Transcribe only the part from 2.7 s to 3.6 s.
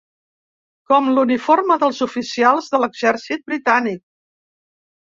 de l'exèrcit